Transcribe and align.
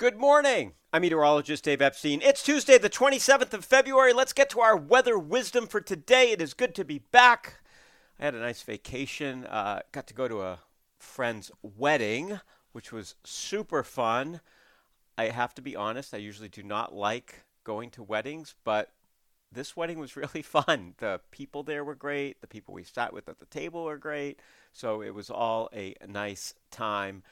Good 0.00 0.16
morning. 0.16 0.72
I'm 0.94 1.02
meteorologist 1.02 1.64
Dave 1.64 1.82
Epstein. 1.82 2.22
It's 2.22 2.42
Tuesday, 2.42 2.78
the 2.78 2.88
27th 2.88 3.52
of 3.52 3.66
February. 3.66 4.14
Let's 4.14 4.32
get 4.32 4.48
to 4.48 4.60
our 4.60 4.74
weather 4.74 5.18
wisdom 5.18 5.66
for 5.66 5.82
today. 5.82 6.30
It 6.30 6.40
is 6.40 6.54
good 6.54 6.74
to 6.76 6.86
be 6.86 7.00
back. 7.00 7.60
I 8.18 8.24
had 8.24 8.34
a 8.34 8.38
nice 8.38 8.62
vacation. 8.62 9.44
Uh, 9.44 9.80
got 9.92 10.06
to 10.06 10.14
go 10.14 10.26
to 10.26 10.40
a 10.40 10.60
friend's 10.98 11.50
wedding, 11.60 12.40
which 12.72 12.92
was 12.92 13.14
super 13.24 13.82
fun. 13.82 14.40
I 15.18 15.24
have 15.26 15.54
to 15.56 15.60
be 15.60 15.76
honest, 15.76 16.14
I 16.14 16.16
usually 16.16 16.48
do 16.48 16.62
not 16.62 16.94
like 16.94 17.44
going 17.62 17.90
to 17.90 18.02
weddings, 18.02 18.54
but 18.64 18.92
this 19.52 19.76
wedding 19.76 19.98
was 19.98 20.16
really 20.16 20.40
fun. 20.40 20.94
The 20.96 21.20
people 21.30 21.62
there 21.62 21.84
were 21.84 21.94
great. 21.94 22.40
The 22.40 22.46
people 22.46 22.72
we 22.72 22.84
sat 22.84 23.12
with 23.12 23.28
at 23.28 23.38
the 23.38 23.44
table 23.44 23.84
were 23.84 23.98
great. 23.98 24.40
So 24.72 25.02
it 25.02 25.14
was 25.14 25.28
all 25.28 25.68
a 25.74 25.94
nice 26.08 26.54
time. 26.70 27.22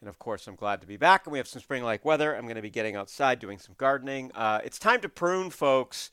And 0.00 0.08
of 0.08 0.18
course, 0.18 0.46
I'm 0.46 0.56
glad 0.56 0.80
to 0.82 0.86
be 0.86 0.96
back. 0.96 1.26
And 1.26 1.32
we 1.32 1.38
have 1.38 1.48
some 1.48 1.62
spring 1.62 1.82
like 1.82 2.04
weather. 2.04 2.34
I'm 2.34 2.44
going 2.44 2.56
to 2.56 2.62
be 2.62 2.70
getting 2.70 2.96
outside 2.96 3.38
doing 3.38 3.58
some 3.58 3.74
gardening. 3.78 4.30
Uh, 4.34 4.60
it's 4.64 4.78
time 4.78 5.00
to 5.00 5.08
prune, 5.08 5.50
folks. 5.50 6.10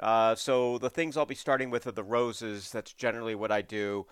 Uh, 0.00 0.34
so 0.34 0.78
the 0.78 0.90
things 0.90 1.16
I'll 1.16 1.26
be 1.26 1.34
starting 1.34 1.70
with 1.70 1.86
are 1.86 1.92
the 1.92 2.02
roses. 2.02 2.70
That's 2.70 2.92
generally 2.92 3.34
what 3.34 3.52
I 3.52 3.62
do. 3.62 4.06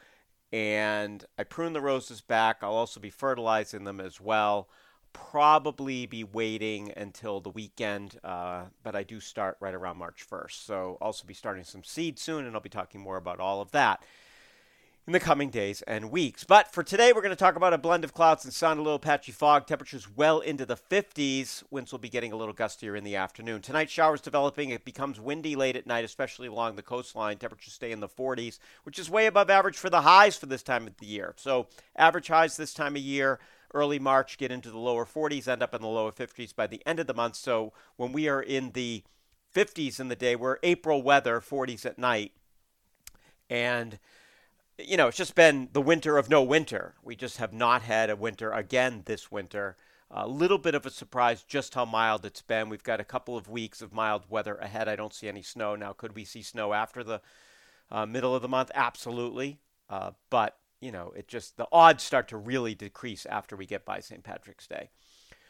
And 0.53 1.25
I 1.39 1.45
prune 1.45 1.73
the 1.73 1.81
roses 1.81 2.21
back. 2.21 2.59
I'll 2.63 2.73
also 2.73 3.01
be 3.01 3.11
fertilizing 3.11 3.85
them 3.85 4.01
as 4.01 4.21
well. 4.21 4.69
Probably 5.13 6.07
be 6.07 6.23
waiting 6.23 6.93
until 6.97 7.41
the 7.41 7.51
weekend, 7.51 8.21
uh, 8.23 8.67
but 8.85 8.95
I 8.95 9.03
do 9.03 9.19
start 9.19 9.57
right 9.59 9.75
around 9.75 9.99
March 9.99 10.25
1st. 10.29 10.65
So 10.65 10.99
also 11.01 11.27
be 11.27 11.35
starting 11.35 11.65
some 11.65 11.83
seed 11.83 12.17
soon, 12.19 12.47
and 12.47 12.55
I'll 12.55 12.63
be 12.63 12.69
talking 12.69 13.01
more 13.01 13.17
about 13.17 13.41
all 13.41 13.61
of 13.61 13.73
that 13.73 14.05
in 15.07 15.13
the 15.13 15.21
coming 15.21 15.51
days 15.51 15.83
and 15.83 16.11
weeks. 16.11 16.45
But 16.45 16.73
for 16.73 16.83
today, 16.83 17.13
we're 17.13 17.23
going 17.23 17.31
to 17.31 17.37
talk 17.37 17.57
about 17.57 17.73
a 17.73 17.79
blend 17.79 18.05
of 18.05 18.13
clouds 18.13 18.45
and 18.45 18.53
sun, 18.53 18.79
a 18.79 18.83
little 18.83 18.99
patchy 18.99 19.33
fog, 19.33 19.67
temperatures 19.67 20.09
well 20.15 20.41
into 20.41 20.67
the 20.67 20.77
50s. 20.77 21.63
Winds 21.71 21.91
will 21.91 21.99
be 21.99 22.09
getting 22.09 22.33
a 22.33 22.37
little 22.37 22.55
gustier 22.55 22.97
in 22.97 23.05
the 23.05 23.17
afternoon. 23.17 23.63
Tonight, 23.63 23.91
showers 23.91 24.21
developing. 24.21 24.71
It 24.71 24.85
becomes 24.85 25.19
windy 25.19 25.57
late 25.57 25.77
at 25.77 25.87
night, 25.87 26.05
especially 26.05 26.49
along 26.49 26.77
the 26.77 26.83
coastline. 26.83 27.39
Temperatures 27.39 27.73
stay 27.73 27.93
in 27.93 28.01
the 28.01 28.09
40s, 28.09 28.59
which 28.85 28.99
is 28.99 29.11
way 29.11 29.27
above 29.27 29.51
average 29.51 29.79
for 29.79 29.91
the 29.91 30.03
highs 30.03 30.37
for 30.37 30.47
this 30.47 30.63
time 30.63 30.87
of 30.87 30.97
the 30.99 31.07
year. 31.07 31.35
So, 31.37 31.67
average 31.97 32.29
highs 32.29 32.57
this 32.57 32.75
time 32.75 32.95
of 32.95 33.03
year. 33.03 33.41
Early 33.73 33.99
March 33.99 34.37
get 34.37 34.51
into 34.51 34.71
the 34.71 34.79
lower 34.79 35.07
40s, 35.07 35.47
end 35.47 35.63
up 35.63 35.75
in 35.75 35.81
the 35.81 35.89
lower 35.89 36.13
50s 36.13 36.55
by 36.55 36.67
the 36.67 36.83
end 36.85 36.99
of 37.01 37.07
the 37.07 37.15
month. 37.15 37.37
So, 37.37 37.73
when 37.97 38.13
we 38.13 38.29
are 38.29 38.43
in 38.43 38.73
the 38.73 39.05
50s 39.55 39.99
in 39.99 40.09
the 40.09 40.17
day, 40.17 40.37
we're 40.37 40.59
April 40.63 41.03
weather, 41.03 41.41
40s 41.41 41.87
at 41.87 41.99
night. 41.99 42.33
And 43.49 43.99
you 44.87 44.97
know, 44.97 45.09
it's 45.09 45.17
just 45.17 45.35
been 45.35 45.69
the 45.73 45.81
winter 45.81 46.19
of 46.19 46.29
no 46.29 46.43
winter. 46.43 46.95
We 47.03 47.17
just 47.17 47.39
have 47.39 47.53
not 47.53 47.83
had 47.83 48.11
a 48.11 48.17
winter 48.17 48.53
again 48.53 49.03
this 49.07 49.31
winter. 49.31 49.77
A 50.11 50.27
little 50.27 50.59
bit 50.59 50.75
of 50.75 50.85
a 50.85 50.91
surprise 50.91 51.45
just 51.45 51.75
how 51.75 51.85
mild 51.85 52.25
it's 52.25 52.43
been. 52.43 52.69
We've 52.69 52.83
got 52.83 53.01
a 53.01 53.05
couple 53.05 53.37
of 53.37 53.49
weeks 53.49 53.81
of 53.81 53.93
mild 53.93 54.25
weather 54.29 54.57
ahead. 54.57 54.89
I 54.89 54.97
don't 54.97 55.15
see 55.15 55.29
any 55.29 55.43
snow 55.43 55.77
now. 55.77 55.93
Could 55.93 56.17
we 56.17 56.25
see 56.25 56.43
snow 56.43 56.73
after 56.73 57.05
the 57.05 57.21
uh, 57.91 58.07
middle 58.07 58.35
of 58.35 58.43
the 58.43 58.49
month? 58.49 58.73
Absolutely. 58.75 59.61
Uh, 59.89 60.11
but, 60.29 60.59
you 60.81 60.91
know, 60.91 61.13
it 61.17 61.29
just, 61.29 61.57
the 61.57 61.69
odds 61.71 62.03
start 62.03 62.27
to 62.29 62.37
really 62.37 62.75
decrease 62.75 63.25
after 63.25 63.55
we 63.55 63.67
get 63.67 63.85
by 63.85 64.01
St. 64.01 64.25
Patrick's 64.25 64.67
Day. 64.67 64.91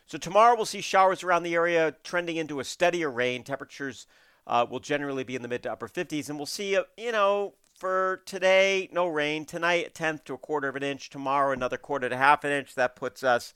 So 0.07 0.19
tomorrow 0.19 0.57
we'll 0.57 0.67
see 0.67 0.81
showers 0.83 1.23
around 1.23 1.45
the 1.45 1.55
area 1.55 1.95
trending 2.05 2.37
into 2.37 2.61
a 2.61 2.65
steadier 2.65 3.11
rain. 3.11 3.45
Temperatures 3.45 4.07
uh, 4.47 4.67
will 4.69 4.81
generally 4.81 5.25
be 5.25 5.37
in 5.37 5.43
the 5.43 5.49
mid 5.49 5.63
to 5.63 5.73
upper 5.73 5.89
50s, 5.89 6.29
and 6.29 6.39
we'll 6.39 6.47
see, 6.47 6.75
a, 6.75 6.85
you 6.99 7.13
know, 7.13 7.55
for 7.81 8.21
today, 8.27 8.91
no 8.93 9.09
rain. 9.09 9.47
Tonight, 9.47 9.87
a 9.87 9.91
tenth 9.91 10.25
to 10.25 10.35
a 10.35 10.39
quarter 10.39 10.69
of 10.69 10.77
an 10.77 10.83
inch. 10.83 11.09
Tomorrow, 11.09 11.53
another 11.53 11.79
quarter 11.79 12.11
to 12.11 12.17
half 12.17 12.45
an 12.45 12.53
inch. 12.53 12.75
That 12.75 12.95
puts 12.95 13.25
us 13.25 13.55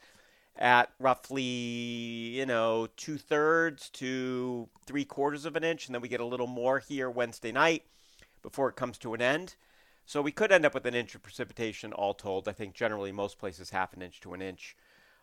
at 0.57 0.91
roughly, 0.99 1.43
you 1.43 2.47
know, 2.47 2.89
two 2.97 3.19
thirds 3.19 3.91
to 3.91 4.69
three 4.87 5.05
quarters 5.05 5.45
of 5.45 5.57
an 5.57 5.63
inch. 5.63 5.87
And 5.87 5.95
then 5.95 6.01
we 6.01 6.09
get 6.09 6.21
a 6.21 6.25
little 6.25 6.47
more 6.47 6.79
here 6.79 7.11
Wednesday 7.11 7.53
night 7.53 7.85
before 8.43 8.71
it 8.71 8.77
comes 8.77 8.97
to 8.99 9.13
an 9.13 9.21
end. 9.21 9.57
So 10.07 10.23
we 10.23 10.33
could 10.33 10.53
end 10.53 10.65
up 10.65 10.75
with 10.75 10.87
an 10.87 10.95
inch 10.95 11.15
of 11.15 11.23
precipitation 11.23 11.93
all 11.93 12.15
told. 12.15 12.49
I 12.49 12.53
think 12.53 12.75
generally 12.75 13.13
most 13.13 13.39
places 13.39 13.71
half 13.71 13.93
an 13.93 14.01
inch 14.01 14.21
to 14.23 14.33
an 14.33 14.41
inch. 14.41 14.75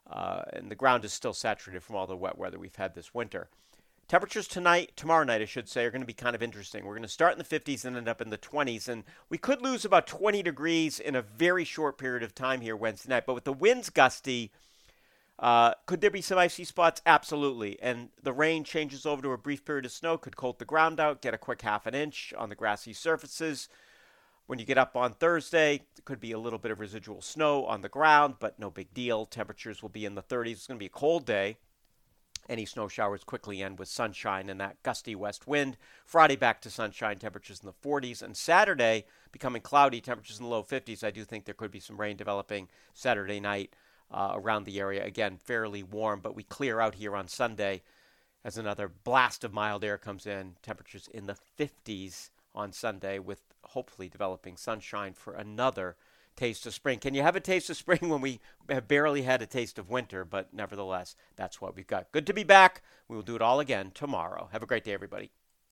Uh, 0.09 0.43
and 0.53 0.69
the 0.69 0.75
ground 0.75 1.05
is 1.05 1.13
still 1.13 1.33
saturated 1.33 1.81
from 1.81 1.95
all 1.95 2.07
the 2.07 2.15
wet 2.15 2.37
weather 2.37 2.59
we've 2.59 2.75
had 2.75 2.93
this 2.93 3.15
winter. 3.15 3.49
Temperatures 4.11 4.49
tonight, 4.49 4.91
tomorrow 4.97 5.23
night, 5.23 5.41
I 5.41 5.45
should 5.45 5.69
say, 5.69 5.85
are 5.85 5.89
going 5.89 6.01
to 6.01 6.05
be 6.05 6.11
kind 6.11 6.35
of 6.35 6.43
interesting. 6.43 6.83
We're 6.83 6.95
going 6.95 7.03
to 7.03 7.07
start 7.07 7.31
in 7.31 7.37
the 7.37 7.45
50s 7.45 7.85
and 7.85 7.95
end 7.95 8.09
up 8.09 8.19
in 8.19 8.29
the 8.29 8.37
20s, 8.37 8.89
and 8.89 9.05
we 9.29 9.37
could 9.37 9.61
lose 9.61 9.85
about 9.85 10.05
20 10.05 10.43
degrees 10.43 10.99
in 10.99 11.15
a 11.15 11.21
very 11.21 11.63
short 11.63 11.97
period 11.97 12.21
of 12.21 12.35
time 12.35 12.59
here 12.59 12.75
Wednesday 12.75 13.07
night. 13.07 13.23
But 13.25 13.35
with 13.35 13.45
the 13.45 13.53
winds 13.53 13.89
gusty, 13.89 14.51
uh, 15.39 15.75
could 15.85 16.01
there 16.01 16.11
be 16.11 16.21
some 16.21 16.37
icy 16.37 16.65
spots? 16.65 17.01
Absolutely. 17.05 17.81
And 17.81 18.09
the 18.21 18.33
rain 18.33 18.65
changes 18.65 19.05
over 19.05 19.21
to 19.21 19.31
a 19.31 19.37
brief 19.37 19.63
period 19.63 19.85
of 19.85 19.93
snow, 19.93 20.17
could 20.17 20.35
coat 20.35 20.59
the 20.59 20.65
ground 20.65 20.99
out, 20.99 21.21
get 21.21 21.33
a 21.33 21.37
quick 21.37 21.61
half 21.61 21.85
an 21.85 21.95
inch 21.95 22.33
on 22.37 22.49
the 22.49 22.55
grassy 22.55 22.91
surfaces. 22.91 23.69
When 24.45 24.59
you 24.59 24.65
get 24.65 24.77
up 24.77 24.97
on 24.97 25.13
Thursday, 25.13 25.83
there 25.95 26.03
could 26.03 26.19
be 26.19 26.33
a 26.33 26.37
little 26.37 26.59
bit 26.59 26.71
of 26.71 26.81
residual 26.81 27.21
snow 27.21 27.63
on 27.63 27.81
the 27.81 27.87
ground, 27.87 28.35
but 28.39 28.59
no 28.59 28.69
big 28.69 28.93
deal. 28.93 29.25
Temperatures 29.25 29.81
will 29.81 29.87
be 29.87 30.03
in 30.03 30.15
the 30.15 30.21
30s. 30.21 30.51
It's 30.51 30.67
going 30.67 30.77
to 30.77 30.83
be 30.83 30.87
a 30.87 30.89
cold 30.89 31.25
day. 31.25 31.59
Any 32.51 32.65
snow 32.65 32.89
showers 32.89 33.23
quickly 33.23 33.63
end 33.63 33.79
with 33.79 33.87
sunshine 33.87 34.49
and 34.49 34.59
that 34.59 34.83
gusty 34.83 35.15
west 35.15 35.47
wind. 35.47 35.77
Friday 36.03 36.35
back 36.35 36.59
to 36.63 36.69
sunshine, 36.69 37.17
temperatures 37.17 37.61
in 37.63 37.67
the 37.67 37.89
40s. 37.89 38.21
And 38.21 38.35
Saturday 38.35 39.05
becoming 39.31 39.61
cloudy, 39.61 40.01
temperatures 40.01 40.37
in 40.37 40.43
the 40.43 40.49
low 40.49 40.61
50s. 40.61 41.01
I 41.01 41.11
do 41.11 41.23
think 41.23 41.45
there 41.45 41.53
could 41.53 41.71
be 41.71 41.79
some 41.79 41.95
rain 41.95 42.17
developing 42.17 42.67
Saturday 42.93 43.39
night 43.39 43.73
uh, 44.11 44.33
around 44.33 44.65
the 44.65 44.81
area. 44.81 45.05
Again, 45.05 45.37
fairly 45.37 45.81
warm, 45.81 46.19
but 46.19 46.35
we 46.35 46.43
clear 46.43 46.81
out 46.81 46.95
here 46.95 47.15
on 47.15 47.29
Sunday 47.29 47.83
as 48.43 48.57
another 48.57 48.89
blast 48.89 49.45
of 49.45 49.53
mild 49.53 49.85
air 49.85 49.97
comes 49.97 50.27
in. 50.27 50.57
Temperatures 50.61 51.07
in 51.13 51.27
the 51.27 51.37
50s 51.57 52.31
on 52.53 52.73
Sunday 52.73 53.17
with 53.17 53.39
hopefully 53.63 54.09
developing 54.09 54.57
sunshine 54.57 55.13
for 55.13 55.35
another 55.35 55.95
taste 56.35 56.65
of 56.65 56.73
spring. 56.73 56.99
Can 56.99 57.13
you 57.13 57.21
have 57.21 57.35
a 57.35 57.39
taste 57.39 57.69
of 57.69 57.77
spring 57.77 57.99
when 58.09 58.21
we 58.21 58.39
have 58.69 58.87
barely 58.87 59.23
had 59.23 59.41
a 59.41 59.47
taste 59.47 59.79
of 59.79 59.89
winter? 59.89 60.25
But 60.25 60.53
nevertheless, 60.53 61.15
that's 61.35 61.61
what 61.61 61.75
we've 61.75 61.87
got. 61.87 62.11
Good 62.11 62.27
to 62.27 62.33
be 62.33 62.43
back. 62.43 62.81
We 63.07 63.15
will 63.15 63.23
do 63.23 63.35
it 63.35 63.41
all 63.41 63.59
again 63.59 63.91
tomorrow. 63.93 64.49
Have 64.51 64.63
a 64.63 64.67
great 64.67 64.83
day, 64.83 64.93
everybody. 64.93 65.31